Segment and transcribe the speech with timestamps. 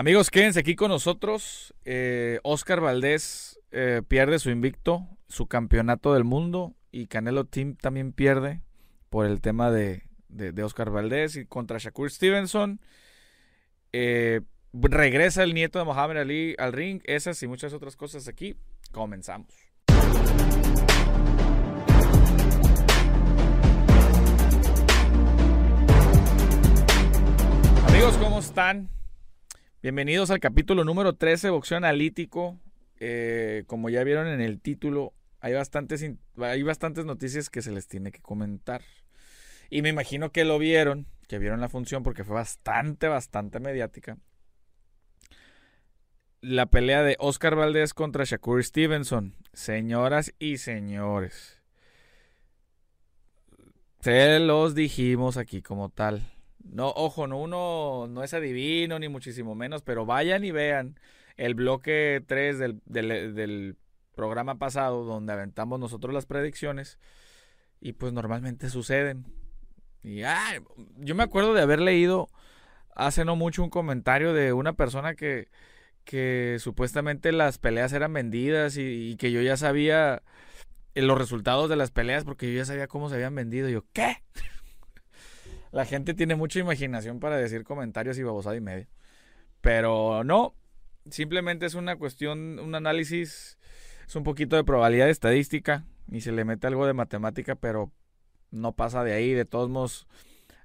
[0.00, 1.74] Amigos, quédense aquí con nosotros.
[1.84, 8.12] Eh, Oscar Valdés eh, pierde su invicto, su campeonato del mundo y Canelo Team también
[8.12, 8.62] pierde
[9.10, 12.80] por el tema de, de, Oscar Valdés y contra Shakur Stevenson.
[13.92, 14.42] Eh,
[14.72, 17.00] regresa el nieto de Mohamed Ali al ring.
[17.04, 18.54] Esas y muchas otras cosas aquí.
[18.92, 19.52] Comenzamos.
[27.88, 28.97] Amigos, ¿cómo están?
[29.88, 32.58] Bienvenidos al capítulo número 13, Boxeo Analítico.
[33.00, 36.04] Eh, como ya vieron en el título, hay bastantes,
[36.36, 38.82] hay bastantes noticias que se les tiene que comentar.
[39.70, 44.18] Y me imagino que lo vieron, que vieron la función porque fue bastante, bastante mediática.
[46.42, 49.36] La pelea de Oscar Valdés contra Shakur Stevenson.
[49.54, 51.62] Señoras y señores.
[54.00, 56.20] Se los dijimos aquí como tal.
[56.64, 60.98] No, ojo, no, uno no es adivino ni muchísimo menos, pero vayan y vean
[61.36, 63.76] el bloque 3 del, del
[64.14, 66.98] programa pasado donde aventamos nosotros las predicciones
[67.80, 69.26] y pues normalmente suceden.
[70.02, 70.60] Y ah,
[70.96, 72.28] yo me acuerdo de haber leído
[72.94, 75.48] hace no mucho un comentario de una persona que,
[76.04, 80.22] que supuestamente las peleas eran vendidas y, que yo ya sabía
[80.94, 83.68] los resultados de las peleas porque yo ya sabía cómo se habían vendido.
[83.68, 84.16] Y yo, ¿qué?
[85.70, 88.86] La gente tiene mucha imaginación para decir comentarios y babosada y medio.
[89.60, 90.54] Pero no,
[91.10, 93.58] simplemente es una cuestión, un análisis,
[94.06, 97.92] es un poquito de probabilidad estadística y se le mete algo de matemática, pero
[98.50, 100.06] no pasa de ahí, de todos modos.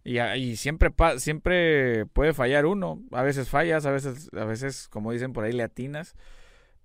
[0.06, 3.02] Y, siempre, siempre puede fallar uno.
[3.12, 6.16] A veces fallas, a veces, a veces, como dicen por ahí, le atinas.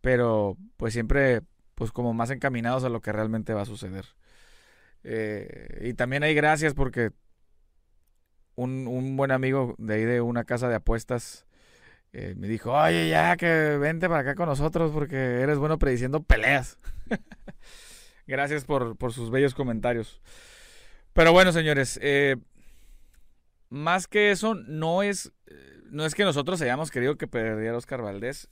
[0.01, 1.43] Pero pues siempre,
[1.75, 4.05] pues como más encaminados a lo que realmente va a suceder.
[5.03, 7.11] Eh, y también hay gracias porque
[8.59, 11.47] un, un, buen amigo de ahí de una casa de apuestas
[12.13, 16.23] eh, me dijo, oye, ya que vente para acá con nosotros porque eres bueno prediciendo
[16.23, 16.79] peleas.
[18.27, 20.21] gracias por, por sus bellos comentarios.
[21.13, 22.37] Pero bueno, señores, eh,
[23.69, 25.33] más que eso, no es,
[25.91, 28.49] no es que nosotros hayamos querido que perdiera Oscar Valdés.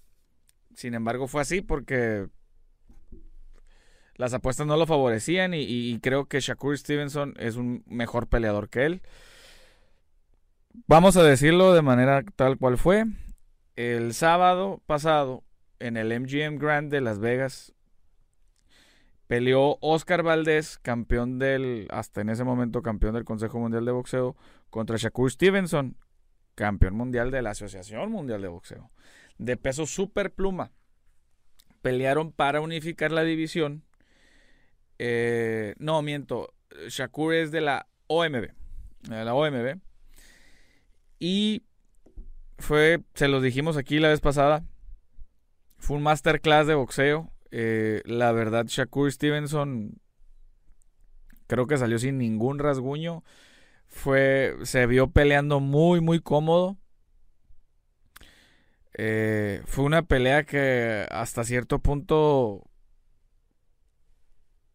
[0.75, 2.29] Sin embargo, fue así porque
[4.17, 8.85] las apuestas no lo favorecían y, creo que Shakur Stevenson es un mejor peleador que
[8.87, 9.03] él.
[10.87, 13.05] Vamos a decirlo de manera tal cual fue.
[13.77, 15.45] El sábado pasado,
[15.79, 17.77] en el MGM Grand de Las Vegas,
[19.27, 24.37] Peleó Oscar Valdés, campeón del, hasta en ese momento campeón del Consejo Mundial de Boxeo,
[24.71, 25.97] contra Shakur Stevenson,
[26.55, 28.91] campeón mundial de la Asociación Mundial de Boxeo,
[29.39, 30.71] de peso super pluma.
[31.83, 33.83] Pelearon para unificar la división.
[34.99, 36.55] Eh, no, miento.
[36.89, 38.49] Shakur es de la OMB.
[39.03, 39.81] De la OMB.
[41.19, 41.63] Y
[42.59, 44.65] fue, se los dijimos aquí la vez pasada,
[45.79, 47.33] fue un masterclass de boxeo.
[47.51, 50.01] Eh, la verdad, Shakur Stevenson
[51.47, 53.23] creo que salió sin ningún rasguño.
[53.87, 56.77] Fue, se vio peleando muy, muy cómodo.
[58.95, 62.65] Eh, fue una pelea que hasta cierto punto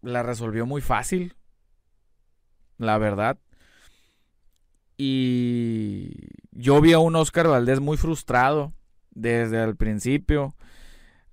[0.01, 1.35] la resolvió muy fácil.
[2.77, 3.37] La verdad.
[5.03, 6.11] Y
[6.51, 8.71] yo vi a un Oscar Valdés muy frustrado
[9.09, 10.53] desde el principio.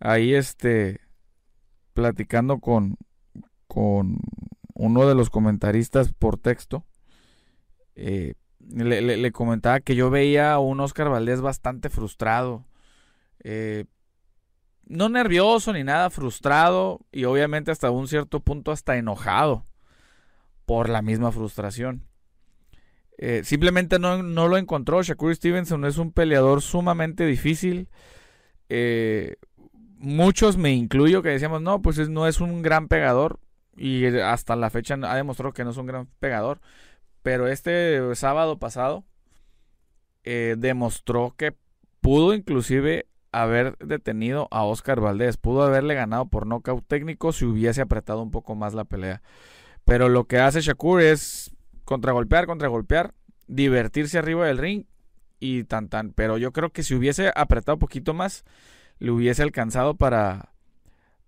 [0.01, 1.03] Ahí este
[1.93, 2.97] platicando con,
[3.67, 4.21] con
[4.73, 6.87] uno de los comentaristas por texto,
[7.95, 8.37] eh,
[8.71, 12.65] le, comentaba que yo veía a un Oscar Valdés bastante frustrado.
[13.45, 13.85] Eh,
[14.87, 19.67] no nervioso ni nada, frustrado y obviamente hasta un cierto punto hasta enojado
[20.65, 22.08] por la misma frustración.
[23.19, 25.03] Eh, simplemente no, no, lo encontró.
[25.03, 27.89] Shakur Stevenson es un peleador sumamente difícil
[29.99, 33.41] muchos, me incluyo, que decíamos, no, pues no es un gran pegador.
[33.77, 36.61] Y hasta la fecha ha demostrado que no es un gran pegador.
[37.23, 39.05] Pero este sábado pasado
[40.25, 41.57] eh, demostró que
[42.01, 45.37] pudo inclusive haber detenido a Oscar Valdés.
[45.37, 49.23] Pudo haberle ganado por nocaut técnico si hubiese apretado un poco más la pelea.
[49.85, 51.55] Pero lo que hace Shakur es
[51.85, 53.15] contragolpear, contragolpear,
[53.49, 54.85] divertirse arriba del ring
[55.41, 56.13] y tan tan.
[56.13, 58.45] Pero yo creo que si hubiese apretado un poquito más,
[58.99, 60.53] le hubiese alcanzado para,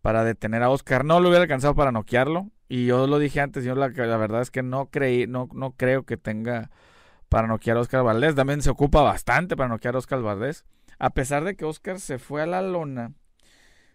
[0.02, 1.04] para detener a Oscar.
[1.04, 2.50] No lo hubiera alcanzado para noquearlo.
[2.68, 5.72] Y yo lo dije antes, yo la, la verdad es que no creí, no, no
[5.72, 6.70] creo que tenga
[7.28, 8.36] para noquear a Oscar Valdés.
[8.36, 10.64] También se ocupa bastante para noquear a Oscar Valdés.
[10.98, 13.14] A pesar de que Oscar se fue a la lona,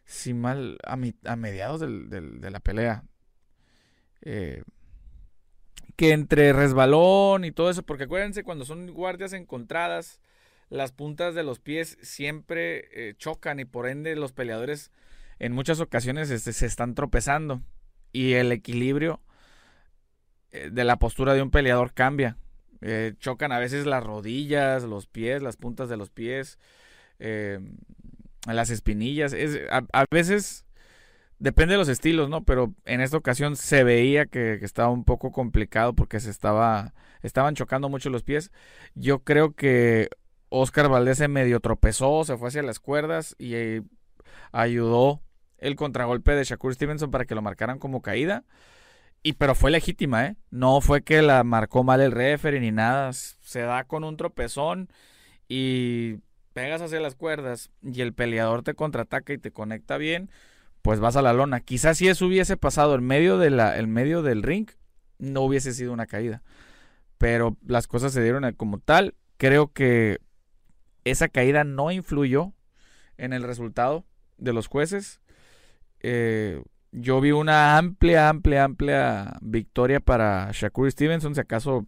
[0.04, 3.04] si mal, a, a mediados de la pelea.
[4.22, 4.64] Eh,
[5.96, 10.20] que entre resbalón y todo eso, porque acuérdense cuando son guardias encontradas,
[10.70, 14.92] las puntas de los pies siempre eh, chocan y por ende los peleadores
[15.40, 17.62] en muchas ocasiones este, se están tropezando
[18.12, 19.22] y el equilibrio
[20.52, 22.38] eh, de la postura de un peleador cambia.
[22.82, 26.60] Eh, chocan a veces las rodillas, los pies, las puntas de los pies,
[27.20, 29.34] las espinillas.
[29.34, 30.65] Es, a, veces
[31.46, 32.44] depende de los estilos, ¿no?
[32.44, 37.54] Pero en esta ocasión se veía que, estaba un poco complicado porque se estaba, estaban
[37.54, 38.52] chocando mucho los pies.
[38.96, 40.10] Yo creo que
[40.50, 43.84] Oscar Valdés se medio tropezó, se fue hacia las cuerdas y eh,
[44.52, 45.22] ayudó
[45.60, 48.44] el contragolpe de Shakur Stevenson para que lo marcaran como caída.
[49.22, 50.38] Y pero fue legítima, ¿eh?
[50.50, 53.14] No fue que la marcó mal el referee ni nada.
[53.14, 54.90] Se da con un tropezón
[55.48, 56.22] y
[56.54, 60.32] pegas hacia las cuerdas y el peleador te contraataca y te conecta bien,
[60.86, 61.62] pues vas a la lona.
[61.62, 63.40] Quizás si eso hubiese pasado en medio,
[63.88, 64.70] medio del ring,
[65.18, 66.44] no hubiese sido una caída.
[67.18, 69.16] Pero las cosas se dieron como tal.
[69.38, 70.20] Creo que
[71.04, 72.54] esa caída no influyó
[73.18, 74.06] en el resultado
[74.38, 75.22] de los jueces.
[76.02, 76.62] Eh,
[76.92, 81.34] yo vi una amplia, amplia, amplia victoria para Shakur Stevenson.
[81.34, 81.88] Si acaso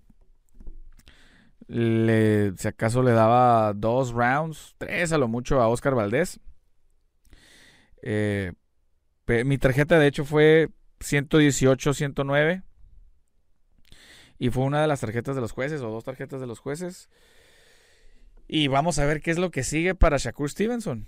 [1.68, 6.40] le, si acaso le daba dos rounds, tres a lo mucho a Oscar Valdés.
[8.02, 8.54] Eh,
[9.28, 10.70] mi tarjeta de hecho fue
[11.00, 12.64] 118-109.
[14.40, 17.10] Y fue una de las tarjetas de los jueces, o dos tarjetas de los jueces.
[18.48, 21.06] Y vamos a ver qué es lo que sigue para Shakur Stevenson.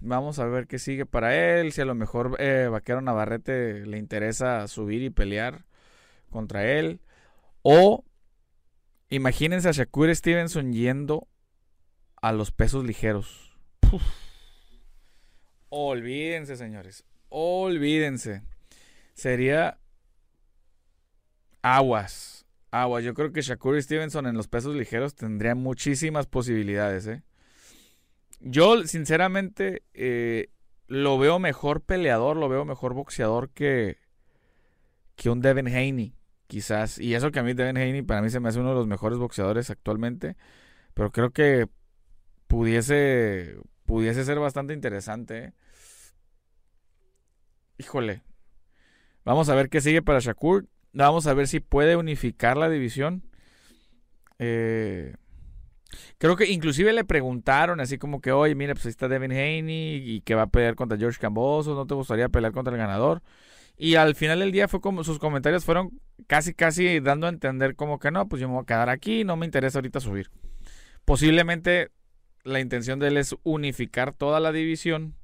[0.00, 1.72] Vamos a ver qué sigue para él.
[1.72, 5.64] Si a lo mejor eh, Vaquero Navarrete le interesa subir y pelear
[6.30, 7.00] contra él.
[7.62, 8.04] O
[9.08, 11.26] imagínense a Shakur Stevenson yendo
[12.20, 13.58] a los pesos ligeros.
[15.70, 17.04] Olvídense, señores.
[17.38, 18.40] Olvídense.
[19.12, 19.78] Sería
[21.60, 23.02] aguas agua.
[23.02, 27.06] Yo creo que Shakur Stevenson en los pesos ligeros tendría muchísimas posibilidades.
[27.06, 27.22] ¿eh?
[28.40, 30.48] Yo, sinceramente, eh,
[30.86, 33.98] lo veo mejor peleador, lo veo mejor boxeador que,
[35.14, 36.14] que un Devin Haney,
[36.46, 36.98] quizás.
[36.98, 38.86] Y eso que a mí Devin Haney para mí se me hace uno de los
[38.86, 40.38] mejores boxeadores actualmente.
[40.94, 41.68] Pero creo que
[42.46, 45.38] pudiese, pudiese ser bastante interesante.
[45.38, 45.52] ¿eh?
[47.78, 48.22] Híjole.
[49.24, 50.68] Vamos a ver qué sigue para Shakur.
[50.92, 53.22] Vamos a ver si puede unificar la división.
[54.38, 55.14] Eh,
[56.18, 59.96] creo que inclusive le preguntaron así como que, oye, mira, pues ahí está Devin Haney
[59.96, 63.22] y que va a pelear contra George Camboso, ¿no te gustaría pelear contra el ganador?
[63.76, 67.76] Y al final del día fue como sus comentarios fueron casi casi dando a entender
[67.76, 70.30] como que no, pues yo me voy a quedar aquí, no me interesa ahorita subir.
[71.04, 71.90] Posiblemente
[72.42, 75.14] la intención de él es unificar toda la división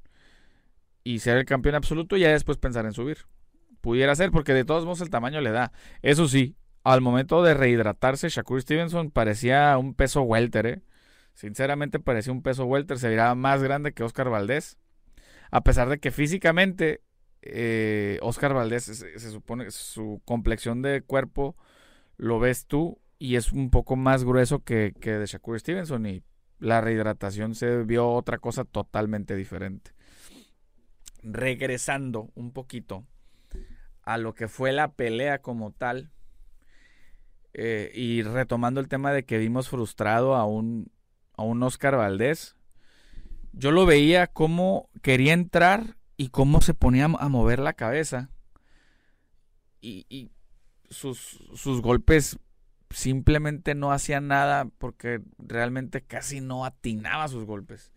[1.03, 3.19] y ser el campeón absoluto y ya después pensar en subir.
[3.81, 5.73] Pudiera ser, porque de todos modos el tamaño le da.
[6.01, 10.81] Eso sí, al momento de rehidratarse, Shakur Stevenson parecía un peso welter, ¿eh?
[11.33, 12.99] Sinceramente parecía un peso welter.
[12.99, 14.77] Se veía más grande que Oscar Valdés.
[15.51, 17.01] A pesar de que físicamente
[17.41, 21.57] eh, Oscar Valdés se, supone su complexión de cuerpo
[22.15, 26.23] lo ves tú y es un poco más grueso que, que de Shakur Stevenson y
[26.59, 29.91] la rehidratación se vio otra cosa totalmente diferente.
[31.23, 33.05] Regresando un poquito
[34.03, 36.11] a lo que fue la pelea como tal.
[37.53, 40.91] Eh, y retomando el tema de que vimos frustrado a un,
[41.37, 42.55] a un Oscar Valdés,
[43.53, 48.29] yo lo veía como quería entrar y cómo se ponía a mover la cabeza.
[49.81, 50.31] Y,
[50.89, 52.39] sus, sus, golpes
[52.91, 57.91] simplemente no hacían nada porque realmente casi no atinaba sus golpes.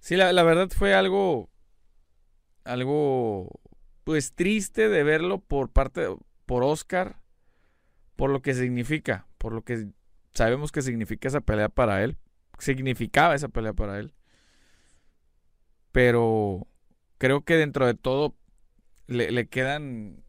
[0.00, 1.48] Sí, la, la verdad fue algo,
[2.64, 3.60] algo
[4.04, 6.06] pues triste de verlo por parte,
[6.46, 7.20] por Oscar,
[8.16, 9.88] por lo que significa, por lo que
[10.34, 12.16] sabemos que significa esa pelea para él,
[12.58, 14.12] significaba esa pelea para él.
[15.92, 16.66] Pero
[17.18, 18.34] creo que dentro de todo
[19.06, 20.22] le, quedan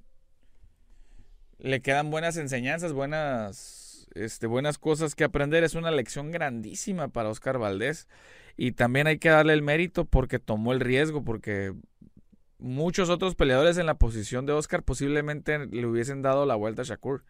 [1.57, 5.63] le quedan buenas enseñanzas, buenas este, buenas cosas que aprender.
[5.63, 8.07] Es una lección grandísima para Oscar Valdés.
[8.57, 11.73] Y también hay que darle el mérito porque tomó el riesgo, porque
[12.63, 16.85] muchos otros peleadores en la posición de Oscar posiblemente le hubiesen dado la vuelta a
[16.85, 17.25] Shakur.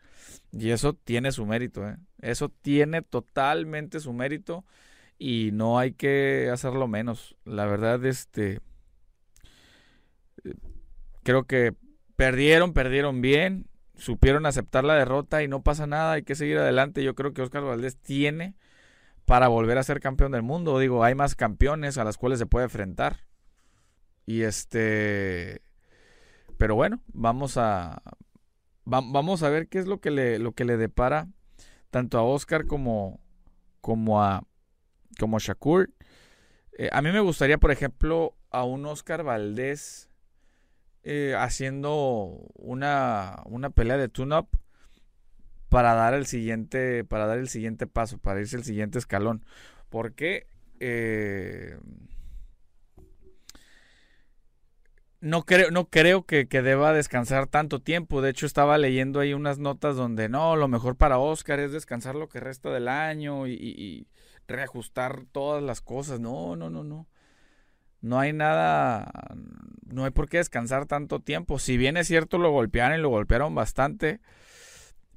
[0.52, 1.98] Y eso tiene su mérito, ¿eh?
[2.22, 4.63] Eso tiene totalmente su mérito
[5.18, 7.36] y no hay que hacerlo menos.
[7.46, 8.62] La verdad, este...
[11.24, 11.74] Creo que
[12.16, 17.04] perdieron, perdieron bien, supieron aceptar la derrota y no pasa nada, hay que seguir adelante.
[17.04, 18.56] Yo creo que Oscar Valdés tiene
[19.25, 20.78] para volver a ser campeón del mundo.
[20.78, 23.22] Digo, hay más campeones a las cuales se puede enfrentar.
[24.25, 25.62] Y este.
[26.58, 28.01] Pero bueno, vamos a.
[28.86, 31.27] vamos a ver qué es lo que le, lo que le depara
[31.94, 33.20] tanto a Oscar como,
[33.80, 34.48] como a,
[35.20, 35.92] como Shakur.
[36.75, 40.10] Eh, a mí me gustaría, por ejemplo, a un Oscar Valdés
[41.03, 44.48] eh, haciendo una, una pelea de tune-up
[45.70, 49.46] para dar el siguiente para dar el siguiente paso, para irse el siguiente escalón.
[49.89, 50.48] Porque
[50.80, 51.77] eh,
[55.24, 58.22] no creo, no creo que, deba descansar tanto tiempo.
[58.22, 62.15] De hecho, estaba leyendo ahí unas notas donde no, lo mejor para Oscar es descansar
[62.15, 64.08] lo que resta del año y
[64.48, 66.20] reajustar todas las cosas.
[66.20, 67.08] No, no, no, no.
[68.01, 69.10] No hay nada,
[69.86, 71.58] no hay por qué descansar tanto tiempo.
[71.58, 74.20] Si bien es cierto, lo golpearon y lo golpearon bastante,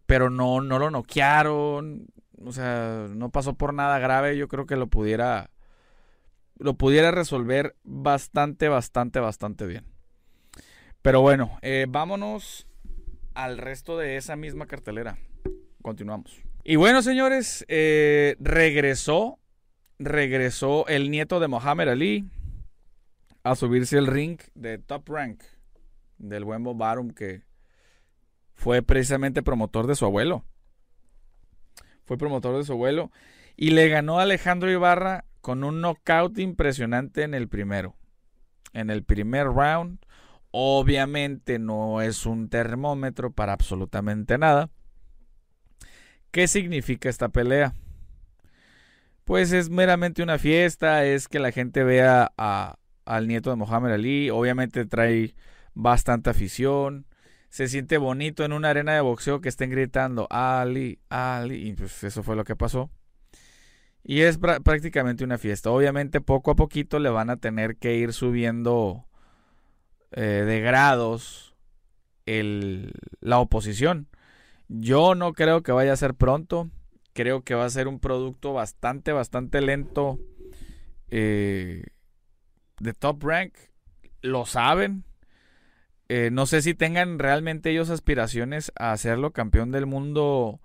[0.07, 2.07] pero no, no lo noquearon.
[2.45, 4.37] O sea, no pasó por nada grave.
[4.37, 5.51] Yo creo que lo pudiera,
[6.59, 9.96] lo pudiera resolver bastante, bastante, bastante bien.
[11.07, 12.67] Pero bueno, eh, vámonos
[13.35, 15.17] al resto de esa misma cartelera.
[15.81, 16.43] Continuamos.
[16.65, 19.39] Y bueno, señores, eh, regresó,
[20.01, 22.29] regresó el nieto de Mohamed Ali
[23.45, 25.45] a subirse el ring de Top Rank
[26.19, 27.45] del buen Bob Barum que
[28.55, 30.45] fue precisamente promotor de su abuelo.
[32.05, 33.13] Fue promotor de su abuelo
[33.55, 37.95] y le ganó a Alejandro Ibarra con un knockout impresionante en el primero.
[38.73, 40.01] En el primer round,
[40.59, 44.71] obviamente no es un termómetro para absolutamente nada
[46.37, 47.75] ¿Qué significa esta pelea?
[49.25, 54.29] Pues es meramente una fiesta, es que la gente vea al nieto de Mohamed Ali,
[54.29, 55.35] obviamente trae
[55.73, 57.07] bastante afición,
[57.49, 62.05] se siente bonito en una arena de boxeo que estén gritando Ali, Ali, y pues
[62.05, 62.91] eso fue lo que pasó.
[64.05, 65.71] Y es prácticamente una fiesta.
[65.71, 69.06] Obviamente poco a poquito le van a tener que ir subiendo
[70.13, 71.47] eh, de grados
[73.21, 74.09] la oposición.
[74.69, 76.71] Yo no creo que vaya a ser pronto.
[77.13, 80.19] Creo que va a ser un producto bastante, bastante lento
[81.09, 81.85] eh,
[82.81, 83.55] de top rank.
[84.23, 85.05] Lo saben.
[86.09, 90.61] Eh, no sé si tengan realmente ellos aspiraciones a hacerlo campeón del mundo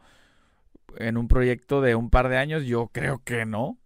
[0.98, 2.64] en un proyecto de un par de años.
[2.66, 3.78] Yo creo que no.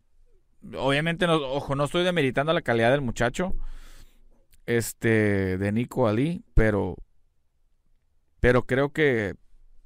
[0.77, 3.53] Obviamente, no, ojo, no estoy demeritando la calidad del muchacho.
[4.65, 6.97] Este, de Nico Ali, pero.
[8.39, 9.35] Pero creo que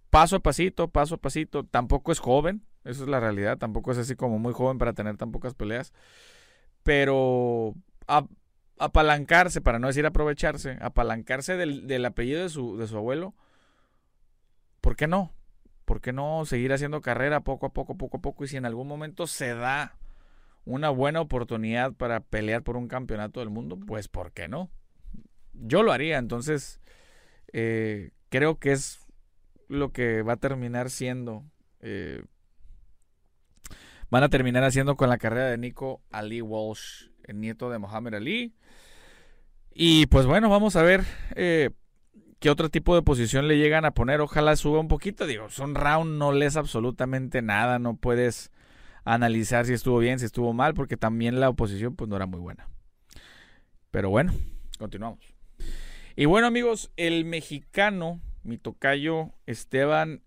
[0.09, 1.63] paso a pasito, paso a pasito.
[1.63, 3.57] Tampoco es joven, eso es la realidad.
[3.57, 5.93] Tampoco es así como muy joven para tener tan pocas peleas.
[6.83, 7.75] Pero
[8.79, 13.35] apalancarse, para no decir aprovecharse, apalancarse del, apellido de su, de su abuelo,
[14.81, 15.33] ¿por qué no?
[15.85, 18.43] ¿Por qué no seguir haciendo carrera poco a poco, poco a poco?
[18.43, 19.98] Y si en algún momento se da
[20.69, 24.69] una buena oportunidad para pelear por un campeonato del mundo, pues ¿por qué no?
[25.53, 26.79] Yo lo haría, entonces
[27.51, 28.99] eh, creo que es
[29.67, 31.43] lo que va a terminar siendo.
[31.81, 32.23] Eh,
[34.11, 38.13] van a terminar haciendo con la carrera de Nico Ali Walsh, el nieto de Mohamed
[38.13, 38.53] Ali.
[39.73, 41.03] Y pues bueno, vamos a ver
[41.35, 41.71] eh,
[42.39, 44.21] qué otro tipo de posición le llegan a poner.
[44.21, 45.25] Ojalá suba un poquito.
[45.25, 47.79] Digo, son round, no lees absolutamente nada.
[47.79, 48.51] No puedes
[49.03, 52.39] analizar si estuvo bien, si estuvo mal, porque también la oposición pues no era muy
[52.39, 52.69] buena.
[53.91, 54.33] Pero bueno,
[54.77, 55.33] continuamos.
[56.15, 60.21] Y bueno amigos, el mexicano mi tocayo Esteban,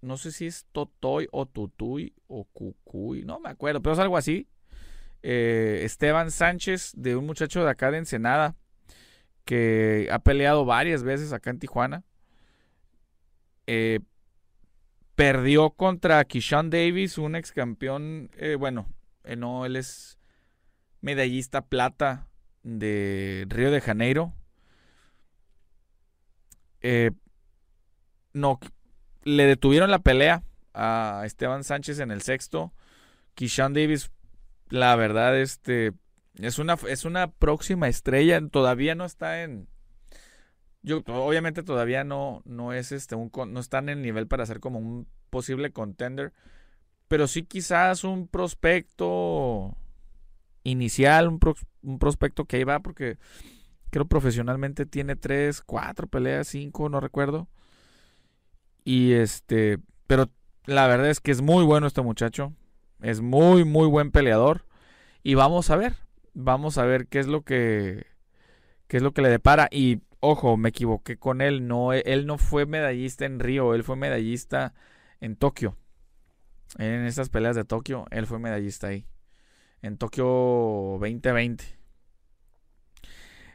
[0.00, 4.16] no sé si es Totoy o Tutuy o Cucuy, no me acuerdo, pero es algo
[4.16, 4.48] así.
[5.22, 8.56] Eh, Esteban Sánchez, de un muchacho de acá de Ensenada,
[9.44, 12.04] que ha peleado varias veces acá en Tijuana.
[13.66, 14.00] Eh,
[15.20, 18.88] perdió contra Kishan Davis, un ex campeón, eh, bueno,
[19.36, 20.18] no, él es
[21.02, 22.26] medallista plata
[22.62, 24.32] de Río de Janeiro.
[26.80, 27.10] Eh,
[28.32, 28.60] no,
[29.22, 32.72] le detuvieron la pelea a Esteban Sánchez en el sexto.
[33.34, 34.10] Kishan Davis,
[34.70, 35.92] la verdad, este
[36.38, 38.40] es una, es una próxima estrella.
[38.50, 39.68] Todavía no está en.
[40.82, 44.60] Yo, obviamente todavía no, no es este un, no está en el nivel para ser
[44.60, 46.32] como un posible contender.
[47.08, 49.76] Pero sí quizás un prospecto
[50.62, 51.40] inicial, un,
[51.82, 53.18] un prospecto que ahí va, porque
[53.90, 57.48] creo profesionalmente tiene tres, cuatro peleas, cinco, no recuerdo.
[58.84, 60.30] Y este, pero
[60.66, 62.54] la verdad es que es muy bueno este muchacho.
[63.02, 64.66] Es muy, muy buen peleador.
[65.22, 65.96] Y vamos a ver,
[66.34, 68.06] vamos a ver qué es lo que,
[68.86, 69.68] qué es lo que le depara.
[69.70, 71.66] Y ojo, me equivoqué con él.
[71.66, 74.74] No, él no fue medallista en Río, él fue medallista
[75.20, 75.76] en Tokio.
[76.78, 79.06] En estas peleas de Tokio, él fue medallista ahí.
[79.82, 80.24] En Tokio
[81.00, 81.64] 2020.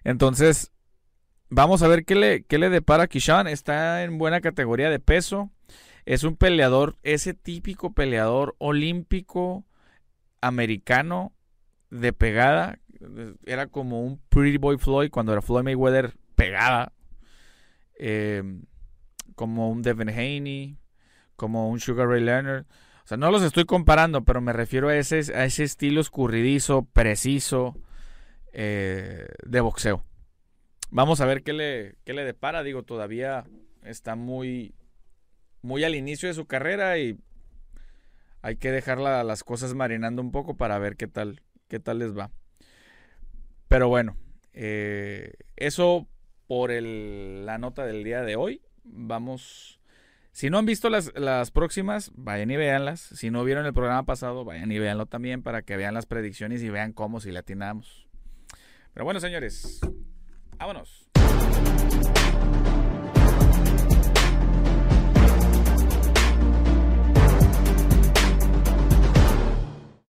[0.04, 0.72] Entonces,
[1.50, 3.48] Vamos a ver qué le, qué le depara a Kishan.
[3.48, 5.52] Está en buena categoría de peso.
[6.06, 9.64] Es un peleador, ese típico peleador olímpico
[10.42, 11.34] americano
[11.92, 12.80] de pegada.
[13.46, 16.94] Era como un Pretty Boy Floyd cuando era Floyd Mayweather pegada.
[17.98, 18.44] Eh,
[19.36, 20.78] como un Devin Haney,
[21.36, 22.66] como un Sugar Ray Leonard.
[23.04, 26.86] O sea, no los estoy comparando, pero me refiero a ese, a ese estilo escurridizo,
[26.86, 27.76] preciso
[28.52, 30.04] eh, de boxeo.
[30.90, 32.64] Vamos a ver qué le, qué le depara.
[32.64, 33.46] Digo, todavía
[33.84, 34.74] está muy,
[35.62, 37.20] muy al inicio de su carrera y
[38.42, 42.18] hay que dejar las cosas marinando un poco para ver qué tal, qué tal les
[42.18, 42.32] va.
[43.68, 44.16] Pero bueno,
[44.54, 46.08] eh, eso
[46.48, 48.62] por la nota del día de hoy.
[48.84, 49.80] Vamos.
[50.32, 53.00] Si no han visto las, las próximas, vayan y véanlas.
[53.00, 56.62] Si no vieron el programa pasado, vayan y véanlo también para que vean las predicciones
[56.62, 58.08] y vean cómo si le atinamos.
[58.94, 59.80] Pero bueno, señores,
[60.58, 61.10] vámonos.